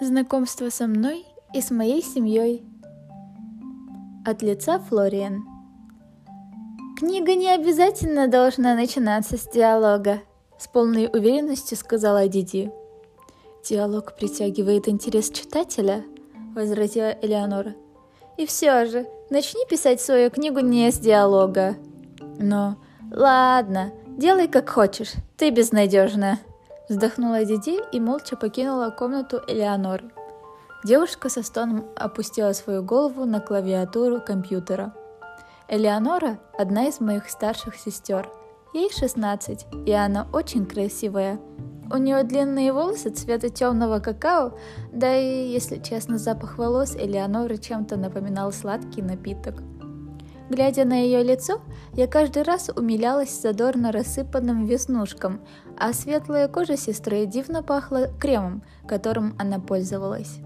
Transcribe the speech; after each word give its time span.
Знакомство 0.00 0.70
со 0.70 0.86
мной 0.86 1.26
и 1.52 1.60
с 1.60 1.70
моей 1.70 2.02
семьей. 2.02 2.64
От 4.24 4.40
лица 4.40 4.78
Флориан. 4.78 5.44
Книга 6.98 7.34
не 7.34 7.50
обязательно 7.50 8.26
должна 8.26 8.74
начинаться 8.74 9.36
с 9.36 9.46
диалога, 9.46 10.20
с 10.58 10.68
полной 10.68 11.10
уверенностью 11.12 11.76
сказала 11.76 12.26
Диди. 12.28 12.72
Диалог 13.62 14.16
притягивает 14.16 14.88
интерес 14.88 15.30
читателя, 15.30 16.02
возразила 16.54 17.14
Элеонора. 17.20 17.74
И 18.38 18.46
все 18.46 18.86
же, 18.86 19.06
начни 19.28 19.66
писать 19.68 20.00
свою 20.00 20.30
книгу 20.30 20.60
не 20.60 20.90
с 20.90 20.98
диалога. 20.98 21.76
Но, 22.38 22.76
ладно, 23.12 23.92
делай 24.16 24.48
как 24.48 24.70
хочешь, 24.70 25.12
ты 25.36 25.50
безнадежная. 25.50 26.38
Вздохнула 26.90 27.44
Диди 27.44 27.78
и 27.92 28.00
молча 28.00 28.36
покинула 28.36 28.90
комнату 28.90 29.40
Элеоноры. 29.46 30.10
Девушка 30.82 31.28
со 31.28 31.44
стоном 31.44 31.86
опустила 31.94 32.52
свою 32.52 32.82
голову 32.82 33.26
на 33.26 33.38
клавиатуру 33.38 34.20
компьютера. 34.20 34.92
Элеонора– 35.68 36.40
одна 36.58 36.88
из 36.88 36.98
моих 36.98 37.30
старших 37.30 37.76
сестер. 37.76 38.28
Ей 38.74 38.90
16, 38.92 39.66
и 39.86 39.92
она 39.92 40.26
очень 40.32 40.66
красивая. 40.66 41.38
У 41.92 41.96
нее 41.96 42.24
длинные 42.24 42.72
волосы 42.72 43.10
цвета 43.10 43.50
темного 43.50 44.00
какао, 44.00 44.58
да 44.92 45.16
и, 45.16 45.46
если 45.46 45.78
честно, 45.78 46.18
запах 46.18 46.58
волос 46.58 46.96
Элеоноры 46.96 47.58
чем-то 47.58 47.96
напоминал 47.98 48.50
сладкий 48.50 49.02
напиток– 49.02 49.62
Глядя 50.50 50.84
на 50.84 50.94
ее 50.94 51.22
лицо, 51.22 51.60
я 51.92 52.08
каждый 52.08 52.42
раз 52.42 52.70
умилялась 52.74 53.40
задорно 53.40 53.92
рассыпанным 53.92 54.66
веснушкам, 54.66 55.40
а 55.78 55.92
светлая 55.92 56.48
кожа 56.48 56.76
сестры 56.76 57.24
дивно 57.24 57.62
пахла 57.62 58.08
кремом, 58.18 58.64
которым 58.88 59.36
она 59.38 59.60
пользовалась. 59.60 60.40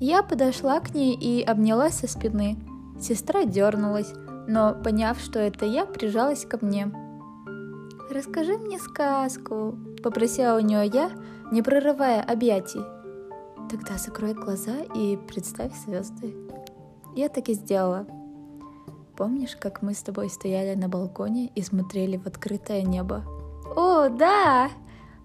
Я 0.00 0.22
подошла 0.22 0.80
к 0.80 0.94
ней 0.94 1.14
и 1.14 1.42
обняла 1.42 1.90
со 1.90 2.08
спины. 2.08 2.56
Сестра 2.98 3.44
дернулась, 3.44 4.10
но, 4.48 4.74
поняв, 4.74 5.20
что 5.20 5.38
это 5.38 5.66
я, 5.66 5.84
прижалась 5.84 6.46
ко 6.46 6.58
мне. 6.64 6.90
«Расскажи 8.10 8.56
мне 8.56 8.78
сказку»,— 8.78 9.78
попросила 10.02 10.56
у 10.56 10.60
нее 10.60 10.90
я, 10.92 11.10
не 11.52 11.60
прерывая 11.60 12.22
объятий. 12.22 12.80
«Тогда 13.70 13.98
закрой 13.98 14.32
глаза 14.32 14.76
и 14.94 15.18
представь 15.28 15.72
звезды». 15.84 16.34
Я 17.14 17.28
так 17.28 17.48
и 17.50 17.54
сделала. 17.54 18.06
Помнишь, 19.16 19.56
как 19.56 19.80
мы 19.82 19.94
с 19.94 20.02
тобой 20.02 20.28
стояли 20.28 20.74
на 20.74 20.88
балконе 20.88 21.46
и 21.54 21.62
смотрели 21.62 22.16
в 22.16 22.26
открытое 22.26 22.82
небо? 22.82 23.24
О, 23.76 24.08
да! 24.08 24.70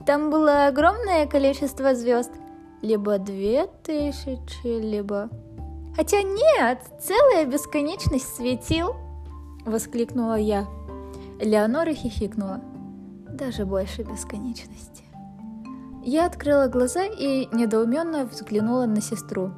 Там 0.05 0.29
было 0.29 0.67
огромное 0.67 1.25
количество 1.25 1.95
звезд. 1.95 2.31
Либо 2.83 3.17
две 3.17 3.67
тысячи, 3.83 4.67
либо... 4.67 5.29
Хотя 5.95 6.21
нет, 6.21 6.83
целая 7.01 7.45
бесконечность 7.45 8.35
светил! 8.35 8.95
Воскликнула 9.65 10.35
я. 10.35 10.67
Леонора 11.39 11.93
хихикнула. 11.93 12.61
Даже 13.27 13.65
больше 13.65 14.03
бесконечности. 14.03 15.03
Я 16.03 16.27
открыла 16.27 16.67
глаза 16.67 17.05
и 17.05 17.47
недоуменно 17.53 18.25
взглянула 18.25 18.85
на 18.85 19.01
сестру. 19.01 19.51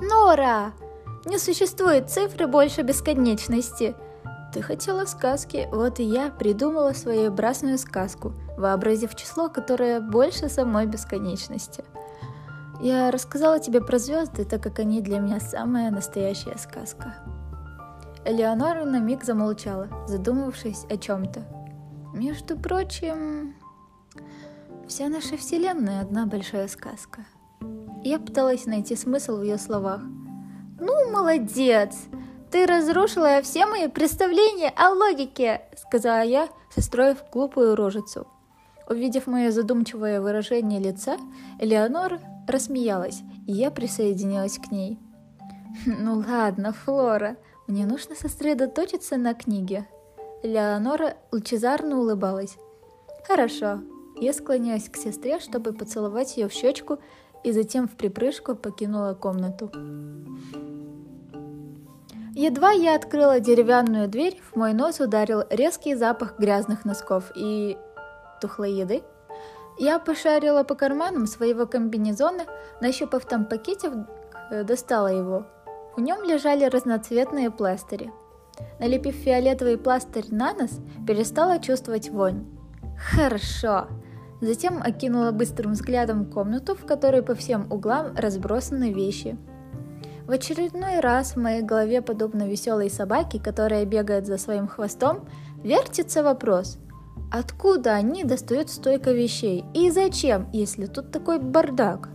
«Нора, 0.00 0.72
не 1.28 1.38
существует 1.38 2.10
цифры 2.10 2.46
больше 2.46 2.82
бесконечности. 2.82 3.94
Ты 4.52 4.62
хотела 4.62 5.04
сказки, 5.04 5.68
вот 5.70 6.00
и 6.00 6.02
я 6.02 6.30
придумала 6.30 6.94
своеобразную 6.94 7.76
сказку, 7.76 8.32
вообразив 8.56 9.14
число, 9.14 9.50
которое 9.50 10.00
больше 10.00 10.48
самой 10.48 10.86
бесконечности. 10.86 11.84
Я 12.80 13.10
рассказала 13.10 13.60
тебе 13.60 13.82
про 13.82 13.98
звезды, 13.98 14.44
так 14.46 14.62
как 14.62 14.78
они 14.78 15.02
для 15.02 15.18
меня 15.18 15.38
самая 15.38 15.90
настоящая 15.90 16.56
сказка. 16.56 17.14
Элеонора 18.24 18.84
на 18.84 18.98
миг 18.98 19.24
замолчала, 19.24 19.88
задумавшись 20.06 20.86
о 20.88 20.96
чем-то. 20.96 21.42
Между 22.14 22.56
прочим, 22.56 23.54
вся 24.86 25.08
наша 25.08 25.36
вселенная 25.36 26.00
одна 26.00 26.24
большая 26.24 26.68
сказка. 26.68 27.26
Я 28.02 28.18
пыталась 28.18 28.64
найти 28.64 28.96
смысл 28.96 29.36
в 29.36 29.42
ее 29.42 29.58
словах– 29.58 30.00
«Ну, 30.80 31.10
молодец! 31.10 31.96
Ты 32.50 32.66
разрушила 32.66 33.42
все 33.42 33.66
мои 33.66 33.88
представления 33.88 34.72
о 34.76 34.90
логике!» 34.90 35.62
сказала 35.76 36.22
я, 36.22 36.48
состроив 36.74 37.18
глупую 37.32 37.74
рожицу. 37.74 38.26
Увидев 38.88 39.26
мое 39.26 39.50
задумчивое 39.50 40.20
выражение 40.20 40.80
лица, 40.80 41.18
Элеонора 41.58 42.20
рассмеялась, 42.46 43.20
и 43.46 43.52
я 43.52 43.70
присоединилась 43.70 44.58
к 44.58 44.70
ней. 44.70 44.98
«Ну 45.86 46.24
ладно, 46.26 46.72
Флора, 46.72 47.36
мне 47.66 47.84
нужно 47.86 48.14
сосредоточиться 48.14 49.16
на 49.16 49.34
книге». 49.34 49.86
Элеонора 50.42 51.16
лучезарно 51.32 51.98
улыбалась. 51.98 52.56
«Хорошо». 53.26 53.80
Я 54.20 54.32
склонилась 54.32 54.88
к 54.88 54.96
сестре, 54.96 55.38
чтобы 55.38 55.72
поцеловать 55.72 56.36
ее 56.36 56.48
в 56.48 56.52
щечку, 56.52 56.98
и 57.44 57.52
затем 57.52 57.88
в 57.88 57.96
припрыжку 57.96 58.54
покинула 58.54 59.14
комнату. 59.14 59.70
Едва 62.34 62.70
я 62.70 62.94
открыла 62.94 63.40
деревянную 63.40 64.08
дверь, 64.08 64.40
в 64.52 64.56
мой 64.56 64.72
нос 64.72 65.00
ударил 65.00 65.42
резкий 65.50 65.96
запах 65.96 66.38
грязных 66.38 66.84
носков 66.84 67.32
и 67.34 67.76
тухлой 68.40 68.72
еды. 68.72 69.02
Я 69.78 69.98
пошарила 69.98 70.62
по 70.62 70.74
карманам 70.74 71.26
своего 71.26 71.66
комбинезона, 71.66 72.44
нащупав 72.80 73.24
там 73.24 73.44
пакетик, 73.44 73.92
э, 74.50 74.62
достала 74.62 75.08
его. 75.08 75.46
В 75.96 76.00
нем 76.00 76.22
лежали 76.22 76.64
разноцветные 76.64 77.50
пластыри. 77.50 78.12
Налепив 78.78 79.16
фиолетовый 79.16 79.76
пластырь 79.76 80.26
на 80.30 80.52
нос, 80.52 80.78
перестала 81.06 81.58
чувствовать 81.58 82.08
вонь. 82.08 82.46
Хорошо. 82.96 83.88
Затем 84.40 84.80
окинула 84.82 85.32
быстрым 85.32 85.72
взглядом 85.72 86.24
комнату, 86.24 86.74
в 86.74 86.86
которой 86.86 87.22
по 87.22 87.34
всем 87.34 87.70
углам 87.70 88.14
разбросаны 88.16 88.92
вещи– 88.92 89.36
в 90.28 90.30
очередной 90.30 91.00
раз 91.00 91.32
в 91.32 91.36
моей 91.40 91.62
голове, 91.62 92.02
подобно 92.02 92.46
веселой 92.46 92.90
собаке, 92.90 93.40
которая 93.42 93.86
бегает 93.86 94.26
за 94.26 94.36
своим 94.36 94.68
хвостом, 94.68 95.26
вертится 95.64 96.22
вопрос, 96.22 96.76
откуда 97.32 97.94
они 97.94 98.24
достают 98.24 98.68
столько 98.68 99.12
вещей 99.12 99.64
и 99.72 99.90
зачем, 99.90 100.46
если 100.52 100.84
тут 100.84 101.12
такой 101.12 101.38
бардак? 101.38 102.10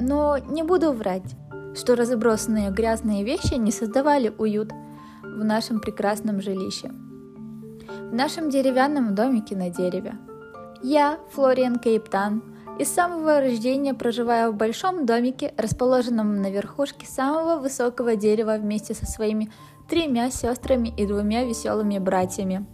Но 0.00 0.38
не 0.38 0.64
буду 0.64 0.90
врать, 0.90 1.36
что 1.76 1.94
разбросанные 1.94 2.72
грязные 2.72 3.22
вещи 3.22 3.54
не 3.54 3.70
создавали 3.70 4.34
уют 4.38 4.72
в 5.22 5.44
нашем 5.44 5.78
прекрасном 5.78 6.40
жилище. 6.40 6.90
В 8.10 8.12
нашем 8.12 8.50
деревянном 8.50 9.14
домике 9.14 9.54
на 9.54 9.70
дереве. 9.70 10.18
Я, 10.88 11.18
Флориан 11.32 11.80
Кейптан, 11.80 12.44
и 12.78 12.84
с 12.84 12.94
самого 12.94 13.40
рождения 13.40 13.92
проживаю 13.92 14.52
в 14.52 14.54
большом 14.54 15.04
домике, 15.04 15.52
расположенном 15.56 16.40
на 16.40 16.48
верхушке 16.48 17.08
самого 17.08 17.60
высокого 17.60 18.14
дерева 18.14 18.56
вместе 18.56 18.94
со 18.94 19.04
своими 19.04 19.50
тремя 19.88 20.30
сестрами 20.30 20.94
и 20.96 21.04
двумя 21.04 21.42
веселыми 21.42 21.98
братьями. 21.98 22.64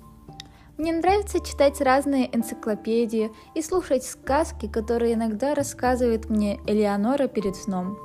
Мне 0.76 0.92
нравится 0.92 1.40
читать 1.40 1.80
разные 1.80 2.28
энциклопедии 2.36 3.32
и 3.54 3.62
слушать 3.62 4.04
сказки, 4.04 4.68
которые 4.68 5.14
иногда 5.14 5.54
рассказывает 5.54 6.28
мне 6.28 6.60
Элеонора 6.66 7.28
перед 7.28 7.56
сном. 7.56 7.96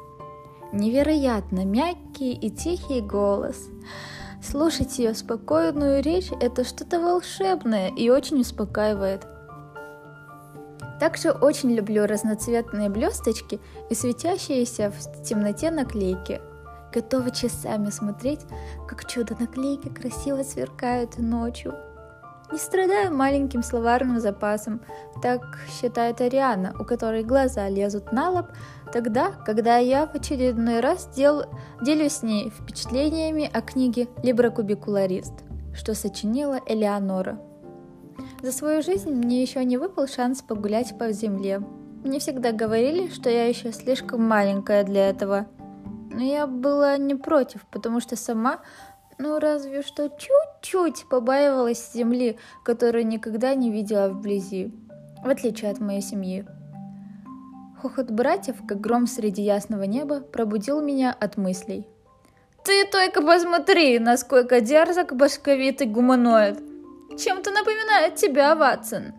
Невероятно 0.71 1.65
мягкий 1.65 2.31
и 2.31 2.49
тихий 2.49 3.01
голос. 3.01 3.57
Слушать 4.41 4.99
ее 4.99 5.13
спокойную 5.13 6.01
речь– 6.01 6.31
это 6.39 6.63
что-то 6.63 7.01
волшебное 7.01 7.89
и 7.89 8.09
очень 8.09 8.39
успокаивает– 8.39 9.27
также 10.99 11.31
очень 11.31 11.71
люблю 11.73 12.05
разноцветные 12.05 12.89
блесточки 12.89 13.59
и 13.89 13.95
светящиеся 13.95 14.91
в 14.91 15.23
темноте 15.23 15.71
наклейки. 15.71 16.41
Готова 16.93 17.31
часами 17.31 17.89
смотреть, 17.89 18.41
как 18.87 19.05
чудо-наклейки 19.05 19.89
красиво 19.89 20.43
сверкают 20.43 21.17
ночью. 21.17 21.75
Не 22.51 22.57
страдаю 22.57 23.13
маленьким 23.13 23.61
словарным 23.61 24.21
запасом, 24.21 24.81
так 25.21 25.41
считает 25.69 26.21
Ариана, 26.21 26.73
у 26.79 26.85
которой 26.85 27.23
глаза 27.23 27.67
лезут 27.67 28.13
на 28.13 28.29
лоб, 28.29 28.47
тогда, 28.93 29.31
когда 29.45 29.77
я 29.77 30.07
в 30.07 30.15
очередной 30.15 30.79
раз 30.79 31.09
дел... 31.13 31.43
делюсь 31.81 32.13
с 32.13 32.23
ней 32.23 32.49
впечатлениями 32.49 33.49
о 33.51 33.61
книге 33.61 34.07
«Либрокубикуларист», 34.23 35.33
что 35.75 35.93
сочинила 35.93 36.61
Элеонора. 36.65 37.37
За 38.41 38.51
свою 38.51 38.83
жизнь 38.83 39.09
мне 39.09 39.41
еще 39.41 39.63
не 39.65 39.77
выпал 39.77 40.07
шанс 40.07 40.43
погулять 40.43 40.97
по 40.97 41.11
земле. 41.11 41.61
Мне 42.03 42.19
всегда 42.19 42.51
говорили, 42.51 43.09
что 43.09 43.29
я 43.29 43.47
еще 43.47 43.71
слишком 43.71 44.23
маленькая 44.23 44.83
для 44.83 45.09
этого. 45.09 45.47
Но 46.11 46.21
я 46.23 46.45
была 46.45 46.97
не 46.97 47.15
против, 47.15 47.65
потому 47.71 47.99
что 47.99 48.15
сама, 48.15 48.59
ну 49.17 49.39
разве 49.39 49.81
что 49.81 50.09
чуть-чуть 50.09 51.09
побаивалась 51.09 51.91
земли, 51.93 52.37
которую 52.63 53.07
никогда 53.07 53.55
не 53.55 53.71
видела 53.71 54.09
вблизи, 54.09 54.71
в 55.23 55.29
отличие 55.29 55.71
от 55.71 55.79
моей 55.79 56.01
семьи. 56.01 56.45
Хохот 57.81 58.11
братьев, 58.11 58.55
как 58.67 58.79
гром 58.79 59.07
среди 59.07 59.41
ясного 59.41 59.83
неба, 59.83 60.21
пробудил 60.21 60.81
меня 60.81 61.15
от 61.19 61.37
мыслей. 61.37 61.87
«Ты 62.63 62.85
только 62.85 63.21
посмотри, 63.21 63.97
насколько 63.97 64.61
дерзок 64.61 65.15
башковитый 65.15 65.87
гуманоид! 65.87 66.66
Чем-то 67.17 67.51
напоминает 67.51 68.15
тебя, 68.15 68.55
Ватсон!» 68.55 69.13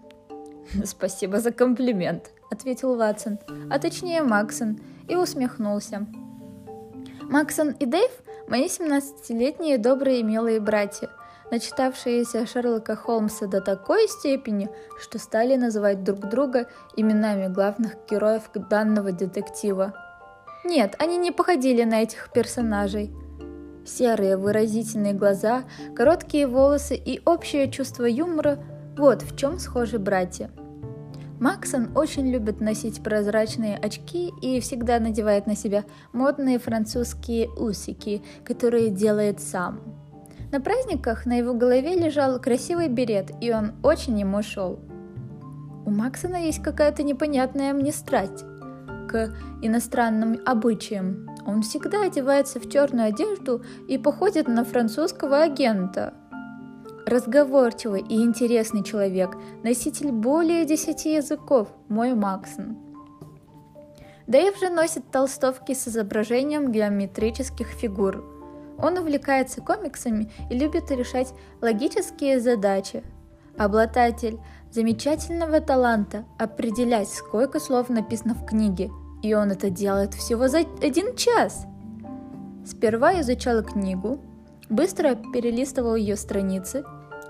«Спасибо 0.84 1.40
за 1.40 1.52
комплимент»,— 1.52 2.30
ответил 2.50 2.96
Ватсон, 2.96 3.38
а 3.70 3.78
точнее 3.78 4.22
Максон, 4.22 4.78
и 5.08 5.16
усмехнулся. 5.16 6.06
Максон 7.22 7.70
и 7.70 7.86
Дэйв— 7.86 8.10
мои 8.48 8.66
17-летние 8.66 9.78
добрые 9.78 10.20
и 10.20 10.22
милые 10.22 10.60
братья, 10.60 11.10
начитавшиеся 11.50 12.46
Шерлока 12.46 12.96
Холмса 12.96 13.46
до 13.46 13.60
такой 13.60 14.08
степени, 14.08 14.68
что 15.00 15.18
стали 15.18 15.56
называть 15.56 16.04
друг 16.04 16.20
друга 16.28 16.68
именами 16.96 17.52
главных 17.52 17.96
героев 18.10 18.50
данного 18.54 19.12
детектива. 19.12 19.94
Нет, 20.64 20.94
они 20.98 21.16
не 21.16 21.30
походили 21.30 21.84
на 21.84 22.02
этих 22.02 22.30
персонажей. 22.32 23.12
Серые 23.88 24.36
выразительные 24.36 25.14
глаза, 25.14 25.64
короткие 25.96 26.46
волосы 26.46 26.94
и 26.94 27.22
общее 27.24 27.70
чувство 27.70 28.04
юмора– 28.04 28.58
вот 28.98 29.22
в 29.22 29.34
чем 29.36 29.58
схожи 29.58 29.98
братья. 29.98 30.50
Максон 31.40 31.96
очень 31.96 32.30
любит 32.30 32.60
носить 32.60 33.02
прозрачные 33.02 33.76
очки 33.76 34.30
и 34.42 34.60
всегда 34.60 34.98
надевает 34.98 35.46
на 35.46 35.56
себя 35.56 35.84
модные 36.12 36.58
французские 36.58 37.48
усики, 37.48 38.22
которые 38.44 38.90
делает 38.90 39.40
сам. 39.40 39.80
На 40.50 40.60
праздниках 40.60 41.24
на 41.24 41.38
его 41.38 41.54
голове 41.54 41.94
лежал 41.94 42.40
красивый 42.40 42.88
берет, 42.88 43.30
и 43.40 43.52
он 43.52 43.72
очень 43.82 44.18
ему 44.18 44.42
шел. 44.42 44.80
У 45.86 45.90
Максона 45.90 46.36
есть 46.36 46.62
какая-то 46.62 47.02
непонятная 47.02 47.72
мне 47.72 47.92
страсть 47.92 48.44
к 49.08 49.34
иностранным 49.62 50.40
обычаям. 50.44 51.28
Он 51.48 51.62
всегда 51.62 52.04
одевается 52.04 52.60
в 52.60 52.70
черную 52.70 53.08
одежду 53.08 53.64
и 53.88 53.98
походит 53.98 54.46
на 54.46 54.64
французского 54.64 55.42
агента. 55.42 56.14
Разговорчивый 57.06 58.02
и 58.02 58.22
интересный 58.22 58.84
человек, 58.84 59.36
носитель 59.64 60.12
более 60.12 60.64
десяти 60.64 61.14
языков, 61.14 61.68
мой 61.88 62.14
Максон. 62.14 62.76
Дэйв 64.28 64.56
же 64.60 64.68
носит 64.68 65.10
толстовки 65.10 65.72
с 65.72 65.88
изображением 65.88 66.70
геометрических 66.70 67.66
фигур– 67.66 68.24
он 68.78 68.96
увлекается 68.96 69.60
комиксами 69.60 70.30
и 70.50 70.56
любит 70.56 70.90
решать 70.90 71.34
логические 71.60 72.40
задачи. 72.40 73.02
Обладатель 73.56 74.38
замечательного 74.70 75.60
таланта 75.60 76.24
определять, 76.38 77.08
сколько 77.08 77.58
слов 77.58 77.88
написано 77.88 78.34
в 78.34 78.46
книге, 78.46 78.90
и 79.22 79.34
он 79.34 79.50
это 79.50 79.70
делает 79.70 80.14
всего 80.14 80.48
за 80.48 80.58
один 80.82 81.14
час. 81.16 81.66
Сперва 82.64 83.20
изучал 83.20 83.62
книгу, 83.62 84.20
быстро 84.68 85.14
перелистывал 85.32 85.94
ее 85.94 86.16
страницы, 86.16 86.84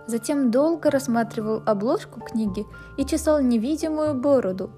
затем 0.06 0.50
долго 0.50 0.90
рассматривал 0.90 1.62
обложку 1.66 2.20
книги 2.20 2.66
и 2.96 3.04
чесал 3.04 3.40
невидимую 3.40 4.14
бороду, 4.14 4.70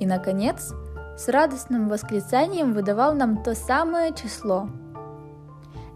и, 0.00 0.06
наконец, 0.06 0.72
с 1.16 1.28
радостным 1.28 1.88
восклицанием 1.88 2.72
выдавал 2.72 3.14
нам 3.14 3.42
то 3.42 3.54
самое 3.54 4.14
число– 4.14 4.68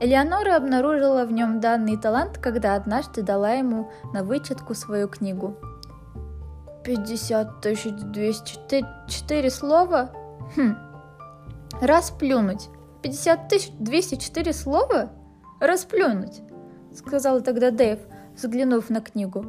Элеонора 0.02 0.56
обнаружила 0.56 1.26
в 1.26 1.32
нем 1.32 1.60
данный 1.60 1.98
талант, 1.98 2.38
когда 2.38 2.74
однажды 2.74 3.20
дала 3.20 3.52
ему 3.52 3.90
на 4.14 4.24
вычетку 4.24 4.74
свою 4.74 5.08
книгу. 5.08 5.56
«Пятьдесят 6.82 7.60
тысяч 7.60 7.92
двести 7.92 8.58
четыре 9.06 9.50
слова? 9.50 10.10
Хм, 10.56 10.76
расплюнуть. 11.80 12.68
Пятьдесят 13.02 13.48
тысяч 13.48 13.70
двести 13.78 14.16
четыре 14.16 14.52
слова? 14.52 15.10
Расплюнуть!» 15.60 16.42
Сказал 16.94 17.40
тогда 17.40 17.70
Дэйв, 17.70 18.00
взглянув 18.34 18.90
на 18.90 19.00
книгу. 19.00 19.44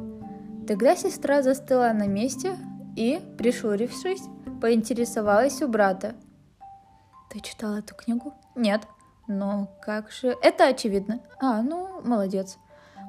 Тогда 0.66 0.96
сестра 0.96 1.42
застыла 1.42 1.92
на 1.92 2.06
месте 2.06 2.56
и, 2.96 3.20
пришурившись, 3.36 4.22
поинтересовалась 4.60 5.60
у 5.60 5.68
брата. 5.68 6.14
«Ты 7.30 7.40
читал 7.40 7.74
эту 7.74 7.94
книгу?» 7.94 8.34
«Нет», 8.54 8.82
но 9.26 9.68
как 9.80 10.10
же... 10.10 10.36
Это 10.42 10.66
очевидно. 10.66 11.20
А, 11.40 11.62
ну, 11.62 12.00
молодец. 12.02 12.58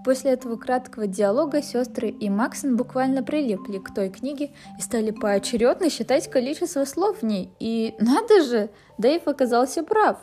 После 0.03 0.31
этого 0.31 0.57
краткого 0.57 1.07
диалога 1.07 1.61
сестры 1.61 2.09
и 2.09 2.29
Максон 2.29 2.75
буквально 2.75 3.23
прилипли 3.23 3.77
к 3.77 3.93
той 3.93 4.09
книге 4.09 4.51
и 4.77 4.81
стали 4.81 5.11
поочередно 5.11 5.89
считать 5.89 6.29
количество 6.29 6.83
слов 6.83 7.21
в 7.21 7.25
ней. 7.25 7.49
И 7.59 7.95
надо 7.99 8.43
же, 8.43 8.69
Дэйв 8.97 9.27
оказался 9.27 9.83
прав. 9.83 10.17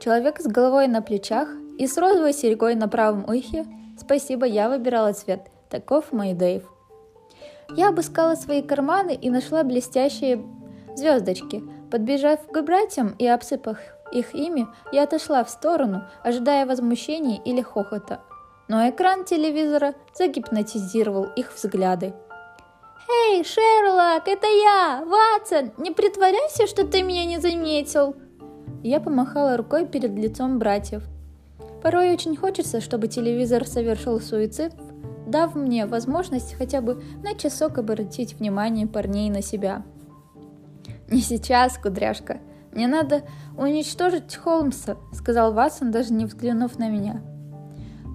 Человек 0.00 0.40
с 0.40 0.46
головой 0.46 0.88
на 0.88 1.02
плечах 1.02 1.48
и 1.78 1.86
с 1.86 1.96
розовой 1.96 2.32
серьгой 2.32 2.74
на 2.74 2.88
правом 2.88 3.24
ухе. 3.28 3.64
Спасибо, 3.98 4.44
я 4.44 4.68
выбирала 4.68 5.12
цвет. 5.12 5.42
Таков 5.70 6.12
мой 6.12 6.34
Дэйв. 6.34 6.64
Я 7.76 7.88
обыскала 7.88 8.34
свои 8.34 8.60
карманы 8.60 9.14
и 9.14 9.30
нашла 9.30 9.62
блестящие 9.62 10.44
звездочки. 10.96 11.62
Подбежав 11.90 12.40
к 12.48 12.62
братьям 12.62 13.14
и 13.18 13.26
обсыпав 13.26 13.78
их 14.12 14.34
ими, 14.34 14.66
я 14.92 15.04
отошла 15.04 15.44
в 15.44 15.50
сторону, 15.50 16.02
ожидая 16.22 16.66
возмущений 16.66 17.40
или 17.44 17.62
хохота. 17.62 18.20
Но 18.68 18.88
экран 18.88 19.24
телевизора 19.24 19.94
загипнотизировал 20.14 21.24
их 21.36 21.54
взгляды. 21.54 22.14
«Эй, 23.08 23.44
Шерлок, 23.44 24.26
это 24.26 24.46
я, 24.46 25.04
Ватсон! 25.04 25.72
Не 25.76 25.90
притворяйся, 25.90 26.66
что 26.66 26.86
ты 26.86 27.02
меня 27.02 27.26
не 27.26 27.38
заметил!» 27.38 28.16
Я 28.82 29.00
помахала 29.00 29.56
рукой 29.56 29.86
перед 29.86 30.12
лицом 30.12 30.58
братьев. 30.58 31.02
Порой 31.82 32.12
очень 32.12 32.36
хочется, 32.36 32.80
чтобы 32.80 33.08
телевизор 33.08 33.66
совершил 33.66 34.20
суицид, 34.20 34.72
дав 35.26 35.54
мне 35.54 35.84
возможность 35.84 36.54
хотя 36.54 36.80
бы 36.80 37.02
на 37.22 37.34
часок 37.34 37.76
обратить 37.78 38.34
внимание 38.34 38.86
парней 38.86 39.28
на 39.28 39.42
себя. 39.42 39.84
«Не 41.08 41.20
сейчас, 41.20 41.76
кудряшка!» 41.76 42.40
«Мне 42.74 42.88
надо 42.88 43.22
уничтожить 43.56 44.34
Холмса»,— 44.34 44.96
сказал 45.12 45.52
Ватсон, 45.52 45.92
даже 45.92 46.12
не 46.12 46.24
взглянув 46.24 46.76
на 46.78 46.88
меня. 46.88 47.22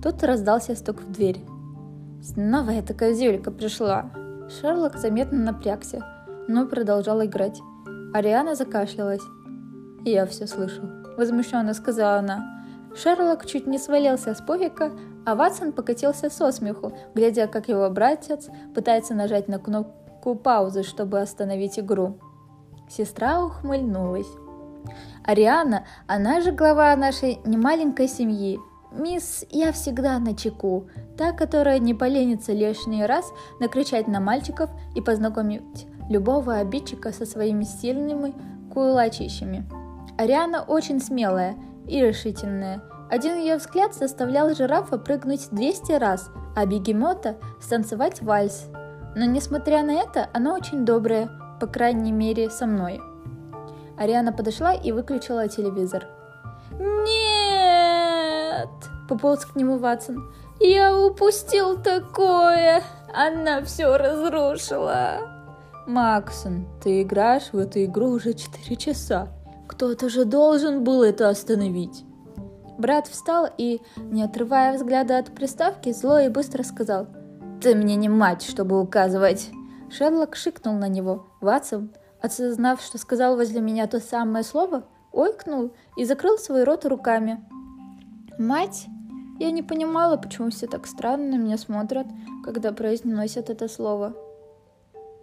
Тут 0.01 0.24
раздался 0.24 0.75
стук 0.75 1.01
в 1.01 1.12
дверь. 1.12 1.44
Снова 2.22 2.72
эта 2.72 2.94
козюлька 2.94 3.51
пришла. 3.51 4.12
Шерлок 4.50 4.98
заметно 4.98 5.40
напрягся, 5.40 6.04
но 6.48 6.65
продолжал 6.65 7.24
играть. 7.24 7.60
Ариана 8.13 8.56
закашлялась. 8.56 9.22
«Я 10.06 10.25
все 10.25 10.48
слышал»,— 10.48 10.86
возмущенно 11.18 11.74
сказала 11.74 12.18
она. 12.18 12.65
Шерлок 12.96 13.46
чуть 13.46 13.68
не 13.68 13.77
свалился 13.77 14.34
с 14.34 14.41
повика, 14.41 14.91
а 15.25 15.36
Ватсон 15.36 15.74
покатился 15.74 16.29
со 16.29 16.51
смеху, 16.51 16.98
глядя, 17.13 17.48
как 17.48 17.68
его 17.68 17.89
братец 17.89 18.50
пытается 18.74 19.13
нажать 19.13 19.48
на 19.48 19.60
кнопку 19.60 20.36
паузы, 20.36 20.84
чтобы 20.84 21.20
остановить 21.20 21.77
игру. 21.77 22.20
Сестра 22.89 23.44
ухмыльнулась. 23.44 24.27
Ариана, 25.24 25.86
она 26.08 26.41
же 26.41 26.51
глава 26.51 26.96
нашей 26.96 27.39
немаленькой 27.46 28.08
семьи. 28.08 28.60
Мисс, 28.91 29.46
я 29.51 29.72
всегда 29.72 30.17
на 30.17 30.36
чеку, 30.36 30.88
та, 31.15 31.31
которая 31.31 31.79
не 31.79 31.93
поленится 31.93 32.53
лишний 32.53 33.05
раз 33.05 33.31
накричать 33.60 34.08
на 34.08 34.19
мальчиков 34.19 34.69
и 34.96 35.01
познакомить 35.01 35.86
любого 36.10 36.55
обидчика 36.55 37.12
со 37.12 37.25
своими 37.25 37.63
сильными 37.63 38.34
кулачищами. 38.74 39.69
Ариана 40.17 40.63
очень 40.63 41.00
смелая 41.00 41.55
и 41.88 42.01
решительная. 42.01 42.81
Один 43.12 43.38
ее 43.38 43.58
взгляд 43.58 43.93
заставлял 43.93 44.53
жирафа 44.53 44.98
прыгнуть 44.98 45.50
200 45.51 45.91
раз, 45.93 46.29
а 46.55 46.65
бегемота 46.65 47.38
станцевать 47.62 48.22
вальс. 48.22 48.67
Но 49.15 49.25
несмотря 49.25 49.84
на 49.84 49.91
это, 49.91 50.29
она 50.34 50.55
очень 50.55 50.84
добрая, 50.84 51.29
по 51.60 51.67
крайней 51.67 52.12
мере 52.12 52.50
со 52.50 52.65
мной. 52.65 53.00
Ариана 53.98 54.31
подошла 54.31 54.74
и 54.74 54.91
выключила 54.91 55.48
телевизор. 55.48 56.08
«Нет!»— 56.79 57.28
пополз 59.08 59.46
к 59.46 59.56
нему 59.56 59.78
Ватсон. 59.78 60.32
«Я 60.60 60.98
упустил 60.98 61.82
такое! 61.82 62.84
Она 63.13 63.62
все 63.63 63.98
разрушила!» 63.98 65.20
«Максон, 65.88 66.68
ты 66.84 67.01
играешь 67.01 67.51
в 67.51 67.58
эту 67.58 67.84
игру 67.86 68.10
уже 68.10 68.34
четыре 68.34 68.75
часа. 68.75 69.30
Кто-то 69.68 70.10
же 70.10 70.25
должен 70.25 70.84
был 70.84 71.04
это 71.04 71.30
остановить!» 71.30 72.04
Брат 72.78 73.08
встал 73.08 73.48
и, 73.58 73.82
не 73.98 74.24
отрывая 74.24 74.75
взгляда 74.75 75.18
от 75.18 75.34
приставки, 75.34 75.92
зло 75.92 76.20
и 76.20 76.30
быстро 76.30 76.63
сказал 76.63 77.08
«Ты 77.62 77.75
мне 77.75 77.96
не 77.96 78.10
мать, 78.10 78.44
чтобы 78.44 78.80
указывать!» 78.80 79.50
Шерлок 79.89 80.36
шикнул 80.36 80.75
на 80.75 80.88
него. 80.88 81.28
Ватсон 81.42 81.92
осознав, 82.22 82.82
что 82.82 82.98
сказал 82.98 83.36
возле 83.36 83.62
меня 83.62 83.88
то 83.88 84.00
самое 84.00 84.44
слово, 84.44 84.84
ойкнул 85.12 85.72
и 85.98 86.06
закрыл 86.06 86.38
свой 86.38 86.63
рот 86.63 86.86
руками. 86.86 87.44
«Мать?» 88.39 88.88
Я 89.38 89.51
не 89.51 89.62
понимала, 89.62 90.15
почему 90.15 90.50
все 90.50 90.65
так 90.65 90.88
странно 90.88 91.38
на 91.38 91.41
меня 91.41 91.58
смотрят, 91.58 92.08
когда 92.43 92.72
произносят 92.72 93.50
это 93.50 93.67
слово. 93.67 94.13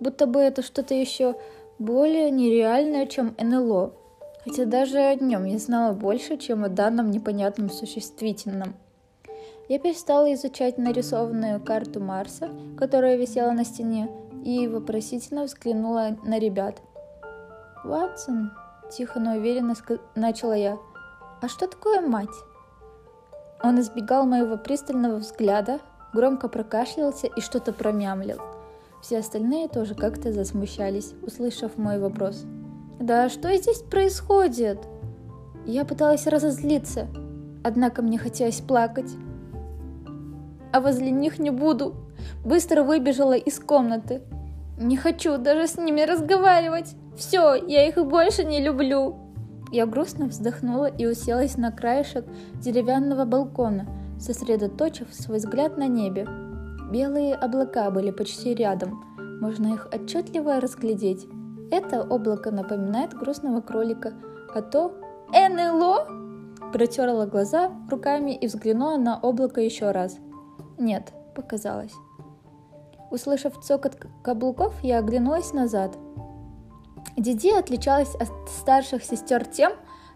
Будто 0.00 0.26
бы 0.26 0.40
это 0.40 0.60
что-то 0.60 0.94
еще 0.94 1.34
более 1.78 2.30
нереальное, 2.30 3.06
чем 3.06 3.34
НЛО, 3.38 3.92
хотя 4.44 4.66
даже 4.66 4.98
о 4.98 5.14
нем 5.14 5.44
я 5.44 5.58
знала 5.58 5.94
больше, 5.94 6.36
чем 6.36 6.64
о 6.64 6.68
данном 6.68 7.10
непонятном 7.10 7.70
существительном. 7.70 8.74
Я 9.68 9.78
перестала 9.78 10.32
изучать 10.34 10.76
нарисованную 10.76 11.58
карту 11.60 12.00
Марса, 12.00 12.50
которая 12.78 13.16
висела 13.16 13.52
на 13.52 13.64
стене, 13.64 14.10
и 14.44 14.68
вопросительно 14.68 15.44
взглянула 15.44 16.18
на 16.22 16.38
ребят. 16.38 16.82
«Ватсон»,— 17.82 18.52
тихо, 18.92 19.20
но 19.20 19.36
уверенно 19.36 19.74
начала 20.14 20.54
я,— 20.54 20.78
«а 21.40 21.48
что 21.48 21.66
такое 21.66 22.00
мать?» 22.02 22.28
Он 23.66 23.80
избегал 23.80 24.26
моего 24.26 24.56
пристального 24.56 25.16
взгляда, 25.16 25.80
громко 26.12 26.46
прокашлялся 26.46 27.26
и 27.26 27.40
что-то 27.40 27.72
промямлил. 27.72 28.38
Все 29.02 29.18
остальные 29.18 29.66
тоже 29.66 29.96
как-то 29.96 30.32
засмущались, 30.32 31.14
услышав 31.20 31.76
мой 31.76 31.98
вопрос. 31.98 32.44
«Да 33.00 33.28
что 33.28 33.52
здесь 33.56 33.80
происходит?» 33.80 34.78
Я 35.64 35.84
пыталась 35.84 36.28
разозлиться, 36.28 37.08
однако 37.64 38.02
мне 38.02 38.18
хотелось 38.18 38.60
плакать. 38.60 39.10
А 40.72 40.80
возле 40.80 41.10
них 41.10 41.40
не 41.40 41.50
буду. 41.50 41.96
Быстро 42.44 42.84
выбежала 42.84 43.36
из 43.36 43.58
комнаты. 43.58 44.22
Не 44.78 44.96
хочу 44.96 45.38
даже 45.38 45.66
с 45.66 45.76
ними 45.76 46.02
разговаривать. 46.02 46.94
Все, 47.16 47.56
я 47.56 47.88
их 47.88 47.96
больше 47.96 48.44
не 48.44 48.60
люблю. 48.60 49.16
Я 49.72 49.86
грустно 49.86 50.26
вздохнула 50.26 50.86
и 50.86 51.06
уселась 51.06 51.56
на 51.56 51.72
краешек 51.72 52.24
деревянного 52.54 53.24
балкона, 53.24 53.86
сосредоточив 54.18 55.12
свой 55.12 55.38
взгляд 55.38 55.76
на 55.76 55.88
небе. 55.88 56.26
Белые 56.90 57.34
облака 57.34 57.90
были 57.90 58.10
почти 58.10 58.54
рядом, 58.54 59.02
можно 59.40 59.74
их 59.74 59.88
отчетливо 59.92 60.60
разглядеть. 60.60 61.26
Это 61.70 62.02
облако 62.02 62.50
напоминает 62.50 63.12
грустного 63.12 63.60
кролика, 63.60 64.12
а 64.54 64.62
то 64.62 64.94
НЛО 65.32 66.70
протерла 66.72 67.26
глаза 67.26 67.72
руками 67.90 68.36
и 68.36 68.46
взглянула 68.46 68.96
на 68.96 69.18
облако 69.18 69.60
еще 69.60 69.90
раз. 69.90 70.16
Нет, 70.78 71.12
показалось. 71.34 71.92
Услышав 73.10 73.60
цокот 73.62 73.96
каблуков, 74.22 74.74
я 74.82 74.98
оглянулась 74.98 75.52
назад. 75.52 75.96
Диди 77.16 77.50
отличалась 77.50 78.14
от 78.14 78.28
старших 78.48 79.02
сестер 79.02 79.46
тем, 79.46 79.72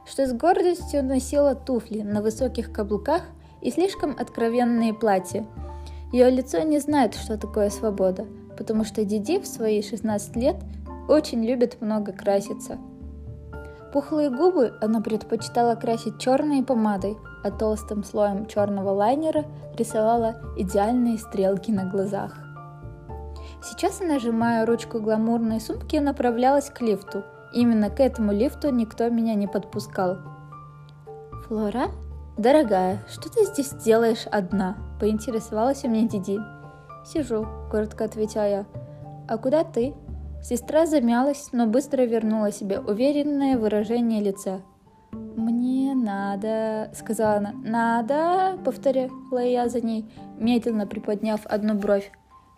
что 0.06 0.26
с 0.26 0.32
гордостью 0.32 1.02
носила 1.02 1.54
туфли 1.54 2.02
на 2.02 2.20
высоких 2.20 2.72
каблуках 2.72 3.22
и 3.62 3.70
слишком 3.70 4.16
откровенные 4.18 4.92
платья. 4.92 5.46
Ее 6.12 6.30
лицо 6.30 6.60
не 6.60 6.78
знает, 6.78 7.14
что 7.14 7.38
такое 7.38 7.70
свобода, 7.70 8.26
потому 8.58 8.84
что 8.84 9.04
Диди 9.04 9.38
в 9.38 9.46
свои 9.46 9.82
16 9.82 10.36
лет 10.36 10.56
очень 11.08 11.44
любит 11.44 11.80
много 11.80 12.12
краситься. 12.12 12.78
Пухлые 13.92 14.30
губы 14.30 14.74
она 14.80 15.00
предпочитала 15.00 15.74
красить 15.74 16.18
черной 16.18 16.62
помадой, 16.62 17.16
а 17.42 17.50
толстым 17.50 18.04
слоем 18.04 18.46
черного 18.46 18.90
лайнера 18.90 19.44
рисовала 19.76 20.36
идеальные 20.56 21.18
стрелки 21.18 21.72
на 21.72 21.84
глазах. 21.90 22.49
Сейчас, 23.62 24.00
нажимая 24.00 24.64
ручку 24.64 25.00
гламурной 25.00 25.60
сумки, 25.60 25.96
направлялась 25.96 26.70
к 26.70 26.80
лифту. 26.80 27.24
Именно 27.52 27.90
к 27.90 28.00
этому 28.00 28.32
лифту 28.32 28.70
никто 28.70 29.08
меня 29.08 29.34
не 29.34 29.46
подпускал. 29.46 30.18
«Флора?» 31.46 31.90
«Дорогая, 32.38 33.04
что 33.06 33.28
ты 33.28 33.44
здесь 33.44 33.70
делаешь 33.84 34.26
одна?»– 34.30 34.78
поинтересовалась 35.00 35.84
у 35.84 35.88
меня 35.88 36.08
Диди. 36.08 36.38
«Сижу»,– 37.04 37.46
коротко 37.70 38.04
ответила 38.04 38.48
я. 38.48 38.66
«А 39.28 39.36
куда 39.36 39.62
ты?» 39.62 39.94
Сестра 40.42 40.86
замялась, 40.86 41.50
но 41.52 41.66
быстро 41.66 42.02
вернула 42.02 42.50
себе 42.50 42.80
уверенное 42.80 43.58
выражение 43.58 44.22
лица. 44.22 44.62
«Мне 45.12 45.94
надо...»— 45.94 46.90
сказала 46.94 47.36
она. 47.36 47.52
«Надо...»— 47.62 48.58
повторяла 48.64 49.44
я 49.44 49.68
за 49.68 49.82
ней, 49.82 50.10
медленно 50.38 50.86
приподняв 50.86 51.44
одну 51.44 51.74
бровь. 51.74 52.10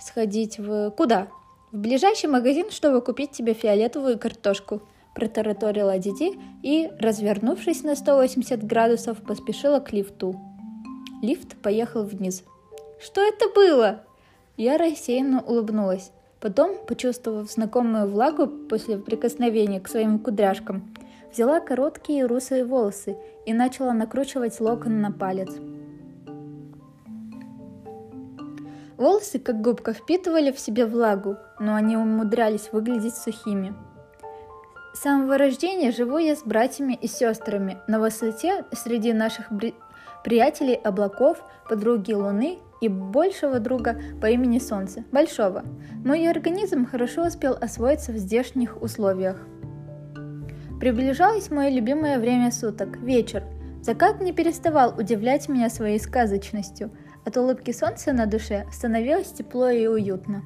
«Сходить 0.05 0.59
в... 0.59 0.91
куда?» 0.91 1.29
«В 1.71 1.79
ближайший 1.79 2.29
магазин, 2.29 2.71
чтобы 2.71 3.01
купить 3.01 3.31
тебе 3.31 3.55
фиолетовую 3.55 4.19
картошку»,— 4.19 4.83
протараторила 5.15 5.97
Диди 5.99 6.33
и, 6.63 6.91
развернувшись 6.99 7.85
на 7.85 7.95
180 7.95 8.67
градусов, 8.67 9.23
поспешила 9.23 9.79
к 9.79 9.93
лифту. 9.93 10.35
Лифт 11.23 11.57
поехал 11.63 12.03
вниз. 12.03 12.43
«Что 13.01 13.21
это 13.21 13.49
было?» 13.55 14.05
Я 14.57 14.77
рассеянно 14.77 15.41
улыбнулась. 15.41 16.11
Потом, 16.41 16.77
почувствовав 16.89 17.51
знакомую 17.51 18.09
влагу 18.09 18.49
после 18.49 18.99
прикосновения 18.99 19.81
к 19.81 19.89
своим 19.89 20.19
кудряшкам, 20.19 20.93
взяла 21.33 21.61
короткие 21.61 22.27
русые 22.27 22.65
волосы 22.65 23.17
и 23.47 23.53
начала 23.53 23.93
накручивать 23.93 24.61
локон 24.61 25.01
на 25.01 25.13
палец. 25.13 25.51
Волосы, 29.03 29.41
как 29.41 29.61
губка, 29.61 29.93
впитывали 29.95 30.53
в 30.53 30.61
себе 30.61 30.87
влагу, 30.87 31.37
но 31.59 31.75
они 31.75 31.97
умудрялись 31.97 32.69
выглядеть 32.71 33.17
сухими. 33.17 33.75
С 34.95 35.01
самого 35.01 35.39
рождения 35.39 35.91
живу 35.91 36.19
я 36.19 36.37
с 36.37 36.45
братьями 36.45 36.93
и 36.93 37.09
сестрами 37.09 37.79
на 37.89 37.99
высоте 37.99 38.65
среди 38.71 39.13
наших 39.13 39.51
бри- 39.51 39.75
приятелей 40.23 40.77
облаков, 40.77 41.43
подруги 41.69 42.13
Луны 42.13 42.61
и 42.81 42.87
большего 42.87 43.59
друга 43.59 44.01
по 44.21 44.27
имени 44.27 44.61
Солнце, 44.61 45.03
Большого. 45.11 45.65
Мой 46.05 46.31
организм 46.31 46.87
хорошо 46.87 47.27
успел 47.27 47.59
освоиться 47.61 48.13
в 48.13 48.19
здешних 48.19 48.81
условиях. 48.81 49.37
Приближалось 50.79 51.51
мое 51.51 51.71
любимое 51.71 52.21
время 52.21 52.53
суток– 52.53 52.99
вечер. 52.99 53.43
Закат 53.83 54.21
не 54.21 54.31
переставал 54.31 54.95
удивлять 54.97 55.49
меня 55.49 55.71
своей 55.71 55.99
сказочностью. 55.99 56.93
От 57.25 57.37
улыбки 57.37 57.71
солнца 57.71 58.13
на 58.13 58.27
душе 58.27 58.67
становилось 58.73 59.33
тепло 59.33 59.71
и 59.71 59.87
уютно. 59.87 60.43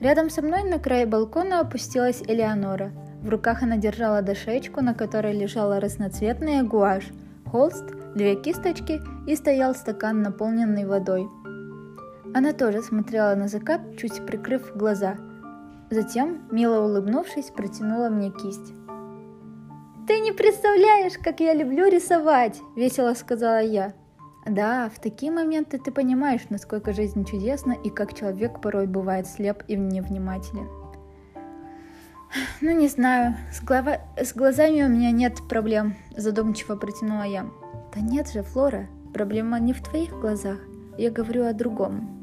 Рядом 0.00 0.30
со 0.30 0.42
мной 0.42 0.62
на 0.62 0.78
крае 0.78 1.06
балкона 1.06 1.60
опустилась 1.60 2.22
Элеонора. 2.22 2.92
В 3.22 3.28
руках 3.28 3.62
она 3.62 3.76
держала 3.76 4.22
дощечку, 4.22 4.80
на 4.80 4.94
которой 4.94 5.32
лежала 5.32 5.80
разноцветная 5.80 6.62
гуашь, 6.62 7.08
холст, 7.50 7.84
две 8.14 8.36
кисточки 8.36 9.00
и 9.26 9.34
стоял 9.34 9.74
стакан, 9.74 10.22
наполненный 10.22 10.86
водой. 10.86 11.28
Она 12.34 12.52
тоже 12.52 12.82
смотрела 12.82 13.34
на 13.34 13.48
закат, 13.48 13.80
чуть 13.98 14.24
прикрыв 14.24 14.76
глаза. 14.76 15.16
Затем, 15.90 16.42
мило 16.50 16.84
улыбнувшись, 16.84 17.50
протянула 17.50 18.08
мне 18.08 18.30
кисть. 18.30 18.74
«Ты 20.06 20.20
не 20.20 20.32
представляешь, 20.32 21.18
как 21.22 21.40
я 21.40 21.54
люблю 21.54 21.86
рисовать!»– 21.86 22.60
весело 22.76 23.14
сказала 23.14 23.62
я. 23.62 23.94
Да, 24.48 24.88
в 24.88 24.98
такие 24.98 25.30
моменты 25.30 25.78
ты 25.78 25.92
понимаешь, 25.92 26.40
насколько 26.48 26.94
жизнь 26.94 27.24
чудесна 27.24 27.72
и 27.72 27.90
как 27.90 28.14
человек 28.14 28.62
порой 28.62 28.86
бывает 28.86 29.26
слеп 29.26 29.62
и 29.68 29.76
невнимателен. 29.76 30.68
Ну, 32.60 32.70
не 32.72 32.88
знаю, 32.88 33.36
с, 33.52 33.62
глава... 33.62 33.98
с 34.16 34.34
глазами 34.34 34.82
у 34.82 34.88
меня 34.88 35.10
нет 35.10 35.36
проблем, 35.48 35.96
задумчиво 36.16 36.76
протянула 36.76 37.24
я. 37.24 37.46
Да 37.94 38.00
нет 38.00 38.30
же, 38.30 38.42
Флора, 38.42 38.86
проблема 39.12 39.58
не 39.60 39.72
в 39.72 39.82
твоих 39.82 40.10
глазах, 40.18 40.58
я 40.96 41.10
говорю 41.10 41.46
о 41.46 41.52
другом. 41.52 42.14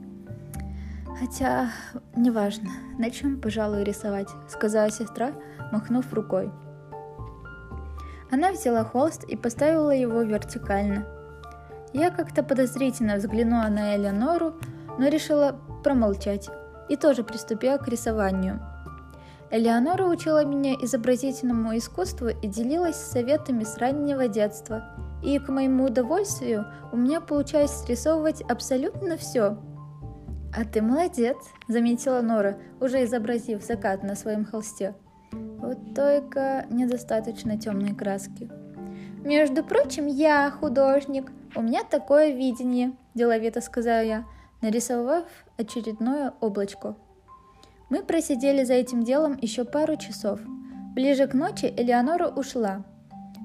Хотя, 1.19 1.69
неважно, 2.15 2.69
начнем, 2.97 3.39
пожалуй, 3.39 3.83
рисовать, 3.83 4.29
сказала 4.49 4.89
сестра, 4.89 5.31
махнув 5.71 6.11
рукой. 6.13 6.51
Она 8.31 8.51
взяла 8.51 8.83
холст 8.83 9.23
и 9.23 9.35
поставила 9.35 9.91
его 9.91 10.23
вертикально. 10.23 11.07
Я 11.93 12.11
как-то 12.11 12.43
подозрительно 12.43 13.15
взглянула 13.15 13.67
на 13.69 13.95
Элеонору, 13.95 14.55
но 14.97 15.07
решила 15.07 15.59
промолчать 15.83 16.49
и 16.89 16.95
тоже 16.95 17.23
приступила 17.23 17.77
к 17.77 17.87
рисованию. 17.87 18.61
Элеонора 19.51 20.05
учила 20.05 20.43
меня 20.43 20.73
изобразительному 20.73 21.77
искусству 21.77 22.27
и 22.27 22.47
делилась 22.47 22.95
советами 22.95 23.63
с 23.63 23.77
раннего 23.77 24.27
детства. 24.27 24.83
И, 25.23 25.39
к 25.39 25.49
моему 25.49 25.85
удовольствию, 25.85 26.65
у 26.91 26.97
меня 26.97 27.21
получалось 27.21 27.71
срисовывать 27.71 28.41
абсолютно 28.41 29.17
все. 29.17 29.57
«А 30.57 30.63
ты 30.63 30.81
молодец»,— 30.81 31.37
заметила 31.67 32.21
Нора, 32.21 32.57
уже 32.79 33.03
изобразив 33.03 33.63
закат 33.63 34.03
на 34.03 34.15
своем 34.15 34.45
холсте. 34.45 34.95
Вот 35.31 35.95
только 35.95 36.65
недостаточно 36.69 37.57
темной 37.57 37.93
краски. 37.93 38.49
Между 39.25 39.63
прочим, 39.63 40.05
я 40.05 40.51
художник. 40.51 41.31
У 41.55 41.61
меня 41.63 41.83
такое 41.83 42.29
видение, 42.29 42.91
деловито 43.15 43.59
сказала 43.59 44.03
я, 44.03 44.25
нарисовав 44.61 45.25
очередное 45.57 46.33
облачко. 46.41 46.95
Мы 47.89 48.03
просидели 48.03 48.63
за 48.63 48.75
этим 48.75 49.03
делом 49.03 49.35
еще 49.41 49.65
пару 49.65 49.95
часов. 49.95 50.39
Ближе 50.93 51.25
к 51.25 51.33
ночи 51.33 51.65
Элеонора 51.65 52.27
ушла. 52.27 52.85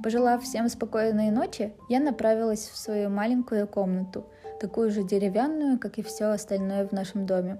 Пожелав 0.05 0.43
всем 0.43 0.69
спокойной 0.69 1.31
ночи, 1.31 1.73
я 1.89 1.99
направилась 1.99 2.69
в 2.69 2.77
свою 2.77 3.09
маленькую 3.09 3.67
комнату, 3.67 4.27
такую 4.61 4.91
же 4.91 5.03
деревянную, 5.03 5.79
как 5.79 5.97
и 5.97 6.03
все 6.03 6.27
остальное 6.27 6.87
в 6.87 6.93
нашем 6.93 7.25
доме. 7.25 7.59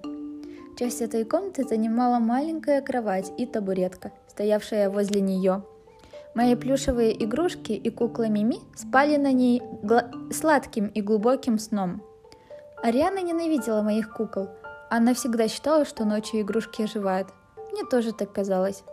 Часть 0.77 1.01
этой 1.01 1.25
комнаты 1.25 1.63
занимала 1.63 2.19
маленькая 2.19 2.81
кровать 2.81 3.31
и 3.39 3.47
табуретка, 3.47 4.11
стоявшая 4.27 4.91
возле 4.91 5.21
нее. 5.21 5.63
Мои 6.33 6.55
плюшевые 6.55 7.23
игрушки 7.23 7.73
и 7.73 7.89
кукла 7.89 8.29
Мими 8.29 8.59
спали 8.75 9.17
на 9.17 9.33
ней 9.33 9.61
гла- 9.83 10.09
сладким 10.31 10.87
и 10.87 11.01
глубоким 11.01 11.59
сном. 11.59 12.01
Ариана 12.81 13.21
ненавидела 13.21 13.81
моих 13.81 14.13
кукол. 14.13 14.49
Она 14.89 15.13
всегда 15.13 15.47
считала, 15.47 15.85
что 15.85 16.05
ночью 16.05 16.41
игрушки 16.41 16.83
оживают. 16.83 17.27
Мне 17.71 17.83
тоже 17.83 18.13
так 18.13 18.31
казалось. 18.31 18.83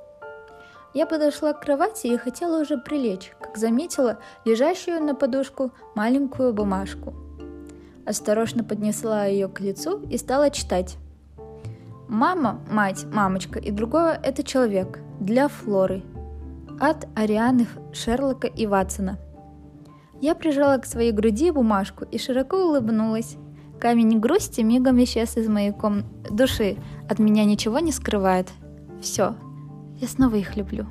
Я 0.94 1.06
подошла 1.06 1.52
к 1.52 1.60
кровати 1.60 2.08
и 2.08 2.16
хотела 2.16 2.60
уже 2.60 2.76
прилечь, 2.76 3.32
как 3.40 3.56
заметила 3.56 4.18
лежащую 4.44 5.02
на 5.02 5.14
подушку 5.14 5.70
маленькую 5.94 6.52
бумажку. 6.52 7.14
Осторожно 8.04 8.64
поднесла 8.64 9.26
ее 9.26 9.48
к 9.48 9.60
лицу 9.60 10.00
и 10.10 10.16
стала 10.16 10.50
читать. 10.50 10.96
Мама, 12.08 12.60
мать, 12.70 13.04
мамочка 13.12 13.58
и 13.58 13.70
другое– 13.70 14.18
это 14.24 14.42
человек. 14.42 14.98
Для 15.20 15.48
Флоры. 15.48 16.02
От 16.80 17.08
Арианы 17.16 17.66
Шерлока 17.92 18.46
и 18.46 18.66
Ватсона. 18.66 19.18
Я 20.20 20.34
прижала 20.34 20.78
к 20.78 20.86
своей 20.86 21.12
груди 21.12 21.50
бумажку 21.50 22.04
и 22.04 22.18
широко 22.18 22.56
улыбнулась. 22.56 23.36
Камень 23.80 24.18
грусти 24.18 24.60
мигом 24.62 25.02
исчез 25.04 25.36
из 25.36 25.48
моей 25.48 25.72
ком... 25.72 26.04
души. 26.30 26.76
От 27.08 27.18
меня 27.18 27.44
ничего 27.44 27.78
не 27.78 27.92
скрывает. 27.92 28.48
Все. 29.00 29.34
Я 29.96 30.08
снова 30.08 30.36
их 30.36 30.56
люблю. 30.56 30.86